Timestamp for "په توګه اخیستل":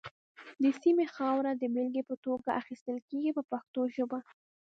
2.09-2.97